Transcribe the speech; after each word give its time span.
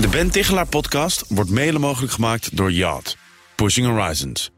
De 0.00 0.08
Ben 0.08 0.30
Tichelaar 0.30 0.66
podcast 0.66 1.24
wordt 1.28 1.50
mede 1.50 1.78
mogelijk 1.78 2.12
gemaakt 2.12 2.56
door 2.56 2.72
Yacht. 2.72 3.16
Pushing 3.54 3.86
Horizons. 3.86 4.50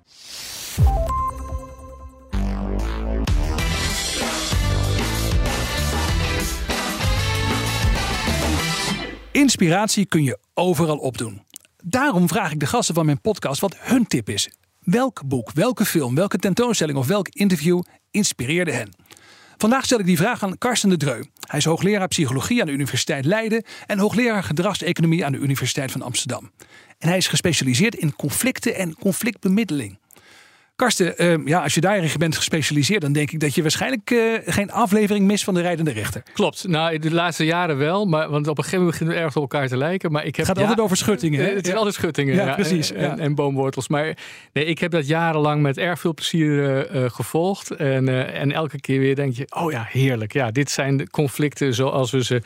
Inspiratie 9.33 10.07
kun 10.07 10.25
je 10.25 10.39
overal 10.55 10.99
opdoen. 10.99 11.43
Daarom 11.83 12.29
vraag 12.29 12.53
ik 12.53 12.61
de 12.61 12.67
gasten 12.67 12.95
van 12.95 13.05
mijn 13.07 13.21
podcast 13.21 13.61
wat 13.61 13.77
hun 13.79 14.07
tip 14.07 14.29
is. 14.29 14.51
Welk 14.79 15.23
boek, 15.25 15.53
welke 15.53 15.85
film, 15.85 16.15
welke 16.15 16.39
tentoonstelling 16.39 16.99
of 16.99 17.07
welk 17.07 17.29
interview 17.29 17.83
inspireerde 18.11 18.73
hen? 18.73 18.93
Vandaag 19.63 19.85
stel 19.85 19.99
ik 19.99 20.07
die 20.07 20.17
vraag 20.17 20.43
aan 20.43 20.59
Karsten 20.59 20.89
de 20.89 20.97
Dreu. 20.97 21.23
Hij 21.47 21.59
is 21.59 21.65
hoogleraar 21.65 22.09
psychologie 22.09 22.61
aan 22.61 22.67
de 22.67 22.73
Universiteit 22.73 23.25
Leiden 23.25 23.65
en 23.87 23.99
hoogleraar 23.99 24.43
gedragseconomie 24.43 25.25
aan 25.25 25.33
de 25.33 25.39
Universiteit 25.39 25.93
van 25.93 26.03
Amsterdam. 26.03 26.51
En 26.99 27.09
hij 27.09 27.17
is 27.17 27.27
gespecialiseerd 27.27 27.95
in 27.95 28.17
conflicten 28.17 28.75
en 28.75 28.95
conflictbemiddeling. 28.95 29.99
Karsten, 30.83 31.41
uh, 31.41 31.47
ja, 31.47 31.63
als 31.63 31.75
je 31.75 31.81
daarin 31.81 32.11
bent 32.19 32.37
gespecialiseerd, 32.37 33.01
dan 33.01 33.13
denk 33.13 33.31
ik 33.31 33.41
dat 33.41 33.55
je 33.55 33.63
waarschijnlijk 33.63 34.11
uh, 34.11 34.39
geen 34.45 34.71
aflevering 34.71 35.27
mist 35.27 35.45
van 35.45 35.55
de 35.55 35.61
rijdende 35.61 35.91
rechter. 35.91 36.23
Klopt. 36.33 36.69
Nou, 36.69 36.99
de 36.99 37.13
laatste 37.13 37.45
jaren 37.45 37.79
wel, 37.79 38.07
maar 38.07 38.31
want 38.31 38.49
op 38.49 38.59
een 38.59 38.65
gegeven 38.65 38.79
moment 38.79 38.99
beginnen 38.99 39.17
we 39.17 39.23
erg 39.23 39.37
op 39.37 39.43
elkaar 39.43 39.69
te 39.69 39.77
lijken. 39.77 40.13
Maar 40.13 40.25
ik 40.25 40.37
heb, 40.37 40.47
het 40.47 40.47
gaat 40.47 40.57
ja, 40.57 40.63
altijd 40.63 40.81
over 40.81 40.97
schuttingen. 40.97 41.45
Hè? 41.45 41.55
Het 41.55 41.67
is 41.67 41.75
altijd 41.75 41.95
schuttingen. 41.95 42.35
Ja, 42.35 42.47
ja 42.47 42.55
precies. 42.55 42.93
En, 42.93 43.11
en, 43.11 43.19
en, 43.19 43.35
boomwortels. 43.35 43.89
Maar 43.89 44.17
nee, 44.53 44.65
ik 44.65 44.79
heb 44.79 44.91
dat 44.91 45.07
jarenlang 45.07 45.63
met 45.63 45.79
erg 45.79 46.01
veel 46.01 46.15
plezier 46.15 46.91
uh, 46.95 47.11
gevolgd. 47.11 47.71
En, 47.71 48.33
en 48.35 48.53
elke 48.53 48.81
keer 48.81 48.99
weer 48.99 49.15
denk 49.15 49.35
je, 49.35 49.47
oh 49.51 49.73
ja, 49.73 49.87
heerlijk. 49.89 50.33
Ja, 50.33 50.51
dit 50.51 50.71
zijn 50.71 50.97
de 50.97 51.11
conflicten 51.11 51.75
zoals 51.75 52.11
we 52.11 52.25
ze 52.25 52.43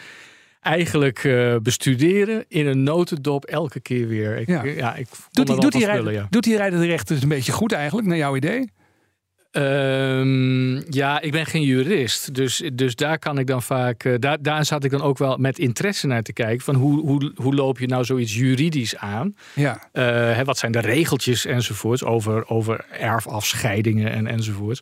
eigenlijk 0.66 1.24
uh, 1.24 1.56
bestuderen 1.62 2.44
in 2.48 2.66
een 2.66 2.82
notendop 2.82 3.44
elke 3.44 3.80
keer 3.80 4.08
weer. 4.08 4.36
Ik, 4.36 4.46
ja. 4.46 4.64
ja 4.64 4.94
ik 4.94 5.08
doet, 5.30 5.46
die, 5.46 5.60
doet, 5.60 5.72
die 5.72 5.82
spullen, 5.82 6.12
ja. 6.12 6.26
doet 6.30 6.44
die 6.44 6.56
rijder 6.56 6.80
de 6.80 6.86
rechter 6.86 7.14
dus 7.14 7.22
een 7.22 7.28
beetje 7.28 7.52
goed 7.52 7.72
eigenlijk, 7.72 8.06
naar 8.06 8.16
jouw 8.16 8.36
idee? 8.36 8.70
Um, 9.52 10.92
ja, 10.92 11.20
ik 11.20 11.32
ben 11.32 11.46
geen 11.46 11.62
jurist. 11.62 12.34
Dus, 12.34 12.62
dus 12.72 12.94
daar 12.94 13.18
kan 13.18 13.38
ik 13.38 13.46
dan 13.46 13.62
vaak. 13.62 14.04
Uh, 14.04 14.14
daar, 14.18 14.42
daar 14.42 14.64
zat 14.64 14.84
ik 14.84 14.90
dan 14.90 15.02
ook 15.02 15.18
wel 15.18 15.36
met 15.36 15.58
interesse 15.58 16.06
naar 16.06 16.22
te 16.22 16.32
kijken. 16.32 16.64
Van 16.64 16.74
hoe, 16.74 17.00
hoe, 17.00 17.32
hoe 17.34 17.54
loop 17.54 17.78
je 17.78 17.86
nou 17.86 18.04
zoiets 18.04 18.34
juridisch 18.34 18.96
aan? 18.96 19.36
Ja. 19.54 19.88
Uh, 19.92 20.02
hè, 20.36 20.44
wat 20.44 20.58
zijn 20.58 20.72
de 20.72 20.80
regeltjes 20.80 21.44
enzovoorts 21.44 22.04
over, 22.04 22.48
over 22.48 22.84
erfafscheidingen 22.90 24.12
en, 24.12 24.26
enzovoorts. 24.26 24.80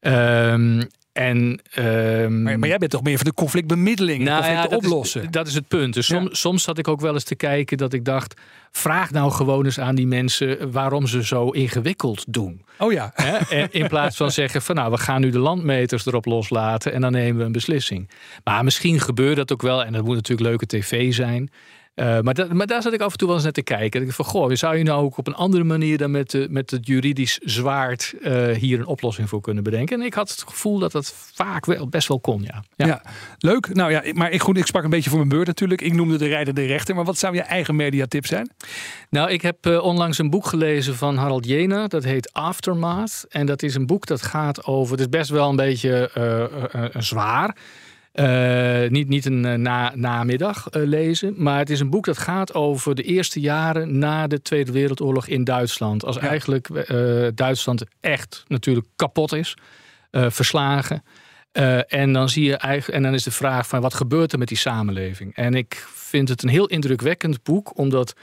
Um, 0.00 0.86
en, 1.18 1.60
um, 1.78 2.42
maar, 2.42 2.58
maar, 2.58 2.68
jij 2.68 2.78
bent 2.78 2.90
toch 2.90 3.02
meer 3.02 3.16
van 3.16 3.26
de 3.26 3.34
conflictbemiddeling, 3.34 4.24
nou, 4.24 4.36
conflicten 4.36 4.70
ja, 4.70 4.76
dat 4.76 4.84
oplossen. 4.84 5.22
Is, 5.22 5.28
dat 5.30 5.46
is 5.46 5.54
het 5.54 5.68
punt. 5.68 5.94
Dus 5.94 6.06
som, 6.06 6.22
ja. 6.22 6.28
soms 6.32 6.62
zat 6.62 6.78
ik 6.78 6.88
ook 6.88 7.00
wel 7.00 7.14
eens 7.14 7.24
te 7.24 7.34
kijken 7.34 7.76
dat 7.76 7.92
ik 7.92 8.04
dacht... 8.04 8.40
vraag 8.70 9.10
nou 9.10 9.30
gewoon 9.30 9.64
eens 9.64 9.80
aan 9.80 9.94
die 9.94 10.06
mensen 10.06 10.72
waarom 10.72 11.06
ze 11.06 11.24
zo 11.24 11.50
ingewikkeld 11.50 12.24
doen. 12.28 12.64
Oh 12.78 12.92
ja. 12.92 13.12
He? 13.14 13.66
In 13.70 13.88
plaats 13.88 14.16
van 14.16 14.30
zeggen 14.30 14.62
van 14.62 14.74
nou, 14.74 14.90
we 14.90 14.98
gaan 14.98 15.20
nu 15.20 15.30
de 15.30 15.38
landmeters 15.38 16.06
erop 16.06 16.24
loslaten... 16.24 16.92
en 16.92 17.00
dan 17.00 17.12
nemen 17.12 17.38
we 17.38 17.44
een 17.44 17.52
beslissing. 17.52 18.10
Maar 18.44 18.64
misschien 18.64 19.00
gebeurt 19.00 19.36
dat 19.36 19.52
ook 19.52 19.62
wel 19.62 19.84
en 19.84 19.92
dat 19.92 20.04
moet 20.04 20.14
natuurlijk 20.14 20.48
leuke 20.48 20.66
tv 20.66 21.14
zijn... 21.14 21.50
Uh, 21.98 22.20
maar, 22.20 22.34
dat, 22.34 22.52
maar, 22.52 22.66
daar 22.66 22.82
zat 22.82 22.92
ik 22.92 23.00
af 23.00 23.12
en 23.12 23.18
toe 23.18 23.26
wel 23.26 23.36
eens 23.36 23.44
naar 23.44 23.54
te 23.54 23.62
kijken. 23.62 24.02
Ik 24.02 24.12
van, 24.12 24.24
goh, 24.24 24.50
zou 24.52 24.76
je 24.76 24.84
nou 24.84 25.04
ook 25.04 25.16
op 25.16 25.26
een 25.26 25.34
andere 25.34 25.64
manier 25.64 25.98
dan 25.98 26.10
met, 26.10 26.30
de, 26.30 26.46
met 26.50 26.70
het 26.70 26.86
juridisch 26.86 27.38
zwaard 27.38 28.14
uh, 28.20 28.50
hier 28.50 28.78
een 28.78 28.86
oplossing 28.86 29.28
voor 29.28 29.40
kunnen 29.40 29.62
bedenken? 29.62 30.00
En 30.00 30.06
ik 30.06 30.14
had 30.14 30.30
het 30.30 30.44
gevoel 30.46 30.78
dat 30.78 30.92
dat 30.92 31.14
vaak 31.34 31.66
wel, 31.66 31.88
best 31.88 32.08
wel 32.08 32.20
kon, 32.20 32.42
ja. 32.42 32.64
ja. 32.76 32.86
ja. 32.86 33.02
leuk. 33.38 33.74
Nou 33.74 33.90
ja, 33.90 34.02
maar 34.12 34.30
ik, 34.30 34.42
goed, 34.42 34.56
ik 34.56 34.66
sprak 34.66 34.84
een 34.84 34.90
beetje 34.90 35.10
voor 35.10 35.18
mijn 35.18 35.30
beurt 35.30 35.46
natuurlijk. 35.46 35.80
Ik 35.80 35.92
noemde 35.92 36.18
de 36.18 36.26
rijdende 36.26 36.66
rechter. 36.66 36.94
Maar 36.94 37.04
wat 37.04 37.18
zou 37.18 37.34
je 37.34 37.42
eigen 37.42 37.76
mediatip 37.76 38.26
zijn? 38.26 38.50
Nou, 39.10 39.30
ik 39.30 39.42
heb 39.42 39.66
uh, 39.66 39.82
onlangs 39.82 40.18
een 40.18 40.30
boek 40.30 40.46
gelezen 40.46 40.94
van 40.96 41.16
Harald 41.16 41.46
Jena. 41.46 41.86
Dat 41.86 42.04
heet 42.04 42.32
Aftermath. 42.32 43.26
En 43.28 43.46
dat 43.46 43.62
is 43.62 43.74
een 43.74 43.86
boek 43.86 44.06
dat 44.06 44.22
gaat 44.22 44.64
over, 44.64 44.92
het 44.92 45.00
is 45.00 45.08
best 45.08 45.30
wel 45.30 45.48
een 45.48 45.56
beetje 45.56 46.10
zwaar. 46.98 47.56
Uh, 48.18 48.88
niet, 48.90 49.08
niet 49.08 49.24
een 49.24 49.44
uh, 49.44 49.54
na, 49.54 49.92
namiddag 49.94 50.66
uh, 50.70 50.86
lezen, 50.86 51.34
maar 51.36 51.58
het 51.58 51.70
is 51.70 51.80
een 51.80 51.90
boek 51.90 52.04
dat 52.04 52.18
gaat 52.18 52.54
over 52.54 52.94
de 52.94 53.02
eerste 53.02 53.40
jaren 53.40 53.98
na 53.98 54.26
de 54.26 54.42
Tweede 54.42 54.72
Wereldoorlog 54.72 55.26
in 55.26 55.44
Duitsland. 55.44 56.04
Als 56.04 56.16
ja. 56.16 56.22
eigenlijk 56.22 56.68
Duitsland 57.34 57.84
echt 58.00 58.44
natuurlijk 58.48 58.86
kapot 58.96 59.32
is, 59.32 59.56
verslagen. 60.10 61.02
en, 61.88 62.12
dan 62.12 62.28
zie 62.28 62.44
je 62.44 62.56
eigenlijk, 62.56 62.98
en 62.98 63.02
dan 63.02 63.14
is 63.14 63.22
de 63.22 63.30
vraag 63.30 63.68
van 63.68 63.80
wat 63.80 63.94
gebeurt 63.94 64.32
er 64.32 64.38
met 64.38 64.48
die 64.48 64.56
samenleving? 64.56 65.34
En 65.34 65.54
ik 65.54 65.86
vind 65.94 66.28
het 66.28 66.42
een 66.42 66.48
heel 66.48 66.66
indrukwekkend 66.66 67.42
boek, 67.42 67.78
omdat 67.78 68.14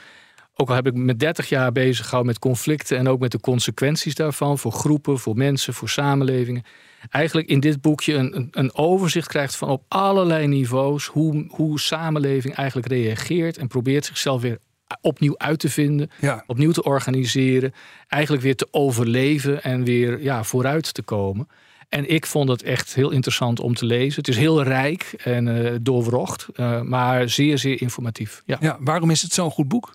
ook 0.56 0.68
al 0.68 0.74
heb 0.74 0.86
ik 0.86 0.94
me 0.94 1.16
30 1.16 1.48
jaar 1.48 1.72
bezig 1.72 2.04
gehouden 2.04 2.32
met 2.32 2.40
conflicten 2.40 2.98
en 2.98 3.08
ook 3.08 3.20
met 3.20 3.32
de 3.32 3.40
consequenties 3.40 4.14
daarvan 4.14 4.58
voor 4.58 4.72
groepen, 4.72 5.18
voor 5.18 5.36
mensen, 5.36 5.74
voor 5.74 5.88
samenlevingen 5.88 6.64
eigenlijk 7.10 7.48
in 7.48 7.60
dit 7.60 7.80
boekje 7.80 8.14
een, 8.14 8.48
een, 8.50 8.74
overzicht 8.74 9.28
krijgt 9.28 9.56
van 9.56 9.68
op 9.68 9.82
allerlei 9.88 10.46
niveaus 10.46 11.06
hoe, 11.06 11.44
hoe 11.48 11.80
samenleving 11.80 12.54
eigenlijk 12.54 12.88
reageert 12.88 13.56
en 13.56 13.68
probeert 13.68 14.04
zichzelf 14.04 14.42
weer 14.42 14.58
opnieuw 15.00 15.38
uit 15.38 15.58
te 15.58 15.68
vinden, 15.68 16.10
ja. 16.20 16.44
opnieuw 16.46 16.70
te 16.70 16.82
organiseren, 16.82 17.74
eigenlijk 18.08 18.42
weer 18.42 18.56
te 18.56 18.68
overleven 18.70 19.62
en 19.62 19.84
weer 19.84 20.22
ja, 20.22 20.44
vooruit 20.44 20.94
te 20.94 21.02
komen. 21.02 21.48
En 21.88 22.10
ik 22.10 22.26
vond 22.26 22.48
het 22.48 22.62
echt 22.62 22.94
heel 22.94 23.10
interessant 23.10 23.60
om 23.60 23.74
te 23.74 23.84
lezen. 23.84 24.18
Het 24.18 24.28
is 24.28 24.36
heel 24.36 24.62
rijk 24.62 25.14
en 25.18 25.46
uh, 25.46 25.74
doorwrocht, 25.80 26.46
uh, 26.56 26.80
maar 26.80 27.28
zeer, 27.28 27.58
zeer 27.58 27.80
informatief. 27.80 28.42
Ja. 28.46 28.56
ja, 28.60 28.76
waarom 28.80 29.10
is 29.10 29.22
het 29.22 29.32
zo'n 29.32 29.50
goed 29.50 29.68
boek? 29.68 29.92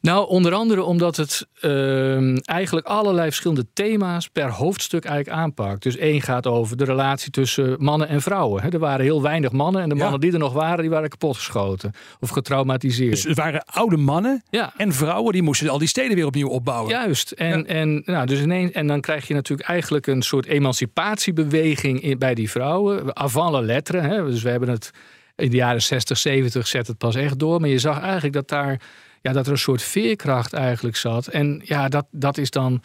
Nou, 0.00 0.28
onder 0.28 0.52
andere 0.52 0.82
omdat 0.82 1.16
het 1.16 1.46
uh, 1.60 2.48
eigenlijk 2.48 2.86
allerlei 2.86 3.26
verschillende 3.26 3.66
thema's 3.72 4.28
per 4.28 4.50
hoofdstuk 4.50 5.04
eigenlijk 5.04 5.38
aanpakt. 5.38 5.82
Dus 5.82 5.96
één 5.96 6.22
gaat 6.22 6.46
over 6.46 6.76
de 6.76 6.84
relatie 6.84 7.30
tussen 7.30 7.76
mannen 7.78 8.08
en 8.08 8.22
vrouwen. 8.22 8.62
He, 8.62 8.68
er 8.68 8.78
waren 8.78 9.04
heel 9.04 9.22
weinig 9.22 9.52
mannen 9.52 9.82
en 9.82 9.88
de 9.88 9.94
mannen 9.94 10.12
ja. 10.12 10.18
die 10.18 10.32
er 10.32 10.38
nog 10.38 10.52
waren, 10.52 10.80
die 10.80 10.90
waren 10.90 11.08
kapotgeschoten 11.08 11.92
of 12.20 12.28
getraumatiseerd. 12.28 13.10
Dus 13.10 13.24
het 13.24 13.36
waren 13.36 13.64
oude 13.64 13.96
mannen 13.96 14.42
ja. 14.50 14.72
en 14.76 14.92
vrouwen 14.92 15.32
die 15.32 15.42
moesten 15.42 15.68
al 15.68 15.78
die 15.78 15.88
steden 15.88 16.16
weer 16.16 16.26
opnieuw 16.26 16.48
opbouwen. 16.48 16.90
Juist. 16.90 17.30
En, 17.30 17.58
Ja. 17.58 17.64
en, 17.64 18.02
nou, 18.04 18.26
dus 18.26 18.40
ineens, 18.40 18.70
en 18.70 18.86
dan 18.86 19.00
krijg 19.00 19.28
je 19.28 19.34
natuurlijk 19.34 19.68
eigenlijk 19.68 20.06
een 20.06 20.22
soort 20.22 20.46
emancipatiebeweging 20.46 22.00
in, 22.02 22.18
bij 22.18 22.34
die 22.34 22.50
vrouwen. 22.50 23.16
Avant 23.16 23.52
la 23.52 23.60
lettre. 23.60 24.00
Hè. 24.00 24.24
Dus 24.24 24.42
we 24.42 24.50
hebben 24.50 24.68
het 24.68 24.90
in 25.36 25.50
de 25.50 25.56
jaren 25.56 25.82
60, 25.82 26.18
70 26.18 26.66
zet 26.66 26.86
het 26.86 26.98
pas 26.98 27.14
echt 27.14 27.38
door. 27.38 27.60
Maar 27.60 27.68
je 27.68 27.78
zag 27.78 28.00
eigenlijk 28.00 28.32
dat 28.32 28.48
daar 28.48 28.80
ja, 29.20 29.32
dat 29.32 29.46
er 29.46 29.52
een 29.52 29.58
soort 29.58 29.82
veerkracht 29.82 30.52
eigenlijk 30.52 30.96
zat. 30.96 31.26
En 31.26 31.60
ja, 31.64 31.88
dat, 31.88 32.06
dat 32.10 32.38
is 32.38 32.50
dan 32.50 32.82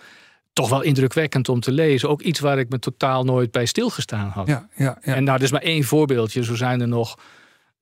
toch 0.53 0.69
wel 0.69 0.81
indrukwekkend 0.81 1.50
om 1.50 1.59
te 1.59 1.72
lezen. 1.72 2.09
Ook 2.09 2.22
iets 2.22 2.40
waar 2.40 2.59
ik 2.59 2.69
me 2.69 2.79
totaal 2.79 3.23
nooit 3.23 3.51
bij 3.51 3.66
stilgestaan 3.66 4.29
had. 4.29 4.47
Ja, 4.47 4.68
ja, 4.75 4.97
ja. 5.01 5.16
En 5.16 5.24
nou, 5.24 5.44
is 5.44 5.51
maar 5.51 5.62
één 5.62 5.84
voorbeeldje. 5.84 6.44
Zo 6.44 6.56
zijn 6.56 6.81
er 6.81 6.88
nog 6.88 7.18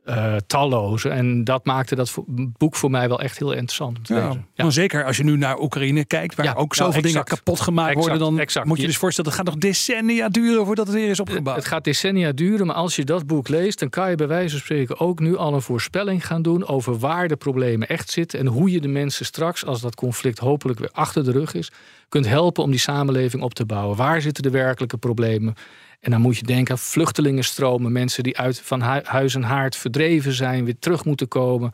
uh, 0.06 0.36
talloze. 0.48 1.10
En 1.10 1.44
dat 1.44 1.66
maakte 1.66 1.96
dat 1.96 2.14
boek 2.58 2.76
voor 2.76 2.92
mij 2.92 3.08
wel 3.08 3.20
echt 3.22 3.38
heel 3.40 3.52
interessant 3.52 3.98
om 3.98 4.04
te 4.04 4.14
ja, 4.14 4.26
lezen. 4.28 4.48
Ja. 4.54 4.70
Zeker 4.70 5.06
als 5.06 5.18
je 5.18 5.24
nu 5.24 5.38
naar 5.38 5.60
Oekraïne 5.60 6.06
kijkt, 6.06 6.36
waar 6.36 6.46
Ja, 6.46 6.54
ook 6.54 6.76
nou, 6.76 6.92
zoveel 6.92 7.02
dingen 7.12 7.24
kapot 7.24 7.60
gemaakt 7.60 7.90
Exact, 7.90 8.08
worden, 8.08 8.28
dan 8.28 8.40
exact. 8.40 8.66
moet 8.66 8.76
je 8.76 8.82
Je- 8.82 8.88
dus 8.88 8.98
voorstellen, 8.98 9.30
het 9.32 9.40
gaat 9.40 9.50
nog 9.50 9.58
decennia 9.58 10.30
duren 10.30 10.66
voordat 10.66 10.88
het 10.88 10.96
weer 10.96 11.10
is 11.10 11.20
opgebouwd. 11.20 11.56
Het 11.56 11.66
gaat 11.66 11.84
decennia 11.84 12.32
duren, 12.32 12.66
maar 12.68 12.76
als 12.76 12.96
je 12.96 13.04
dat 13.06 13.28
boek 13.28 13.48
leest, 13.48 13.80
dan 13.80 13.90
kan 13.90 14.10
je 14.10 14.16
bij 14.16 14.28
wijze 14.28 14.50
van 14.50 14.60
spreken 14.60 15.00
ook 15.00 15.20
nu 15.20 15.38
al 15.38 15.54
een 15.54 15.62
voorspelling 15.62 16.26
gaan 16.28 16.42
doen 16.42 16.68
over 16.68 16.98
waar 17.00 17.28
de 17.28 17.36
problemen 17.36 17.88
echt 17.88 18.10
zitten 18.10 18.40
en 18.40 18.48
hoe 18.48 18.72
je 18.72 18.82
de 18.82 18.88
mensen 18.88 19.26
straks, 19.26 19.66
als 19.66 19.82
dat 19.82 19.96
conflict 19.96 20.40
hopelijk 20.40 20.80
weer 20.80 20.90
achter 20.92 21.24
de 21.24 21.32
rug 21.32 21.54
is, 21.54 21.72
kunt 22.10 22.28
helpen 22.28 22.64
om 22.64 22.72
die 22.72 22.80
samenleving 22.80 23.44
op 23.44 23.54
te 23.54 23.66
bouwen. 23.66 23.98
Waar 23.98 24.22
zitten 24.22 24.44
de 24.44 24.50
werkelijke 24.50 24.98
problemen? 24.98 25.54
En 26.04 26.12
dan 26.12 26.22
moet 26.22 26.38
je 26.38 26.44
denken 26.44 26.74
aan 26.74 26.80
vluchtelingenstromen, 26.80 27.92
mensen 27.92 28.24
die 28.24 28.38
uit 28.38 28.62
van 28.64 28.84
hu- 28.84 29.04
huis 29.04 29.36
en 29.36 29.44
haard 29.44 29.76
verdreven 29.76 30.34
zijn, 30.34 30.66
weer 30.66 30.80
terug 30.80 31.06
moeten 31.06 31.28
komen. 31.28 31.72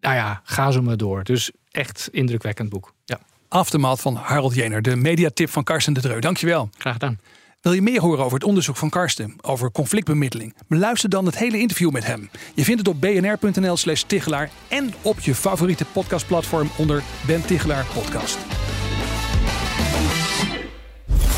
Nou 0.00 0.14
ja, 0.14 0.40
ga 0.44 0.70
zo 0.70 0.82
maar 0.82 0.96
door. 0.96 1.22
Dus 1.24 1.50
echt 1.70 2.08
indrukwekkend 2.12 2.68
boek. 2.68 2.94
Ja, 3.04 3.18
Aftermath 3.48 4.00
van 4.00 4.14
Harold 4.16 4.54
Jener, 4.54 4.82
de 4.82 4.96
mediatip 4.96 5.50
van 5.50 5.64
Karsten 5.64 5.92
de 5.92 6.00
Dreu. 6.00 6.18
Dankjewel. 6.20 6.68
graag 6.78 6.92
gedaan. 6.92 7.18
Wil 7.60 7.72
je 7.72 7.82
meer 7.82 8.00
horen 8.00 8.24
over 8.24 8.38
het 8.38 8.44
onderzoek 8.46 8.76
van 8.76 8.90
Karsten 8.90 9.36
over 9.40 9.70
conflictbemiddeling? 9.70 10.54
Beluister 10.68 11.08
dan 11.08 11.26
het 11.26 11.38
hele 11.38 11.58
interview 11.58 11.90
met 11.90 12.06
hem. 12.06 12.30
Je 12.54 12.64
vindt 12.64 12.78
het 12.86 12.88
op 12.88 13.00
bnr.nl 13.00 13.76
slash 13.76 14.02
Tichelaar 14.02 14.50
en 14.68 14.94
op 15.02 15.20
je 15.20 15.34
favoriete 15.34 15.84
podcastplatform 15.84 16.70
onder 16.78 17.02
Ben 17.26 17.46
Tichelaar 17.46 17.84
Podcast. 17.94 18.53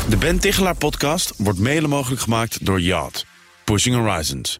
De 0.09 0.17
Ben 0.17 0.39
Tichelaar 0.39 0.75
podcast 0.75 1.33
wordt 1.37 1.59
mede 1.59 1.87
mogelijk 1.87 2.21
gemaakt 2.21 2.65
door 2.65 2.81
Yacht. 2.81 3.25
Pushing 3.63 3.95
Horizons. 3.95 4.59